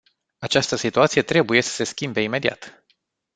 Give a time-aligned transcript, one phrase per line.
[0.37, 2.85] Această situație trebuie să se schimbe imediat.